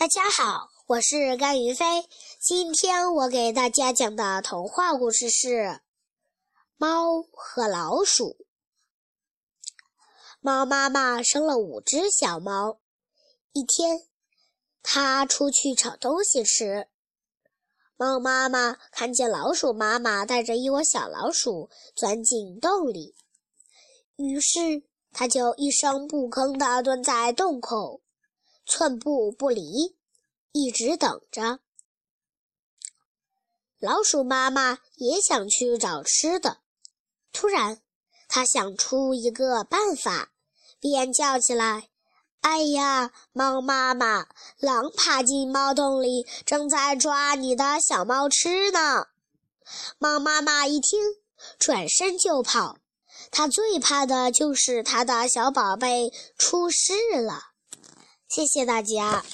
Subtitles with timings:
[0.00, 1.84] 大家好，我是甘云飞。
[2.40, 5.48] 今天我给大家讲的童话故事是
[6.78, 8.24] 《猫和老鼠》。
[10.40, 12.80] 猫妈妈生了五只小猫。
[13.52, 14.06] 一天，
[14.82, 16.88] 它出去找东西吃。
[17.98, 23.14] 猫妈妈看见老鼠妈妈带着一窝小老鼠钻进洞里，
[24.16, 24.82] 于是
[25.12, 28.00] 它就一声不吭地蹲在洞口。
[28.70, 29.96] 寸步不离，
[30.52, 31.58] 一直等着。
[33.80, 36.58] 老鼠妈妈也想去找吃的，
[37.32, 37.82] 突然，
[38.28, 40.30] 它想出一个办法，
[40.78, 41.88] 便叫起来
[42.42, 44.28] ：“哎呀，猫妈妈，
[44.60, 49.06] 狼爬进猫洞里，正在抓你的小猫吃呢！”
[49.98, 51.00] 猫妈妈一听，
[51.58, 52.78] 转身就跑。
[53.32, 57.49] 它最怕的就是它的小宝贝出事了。
[58.30, 59.24] 谢谢大家。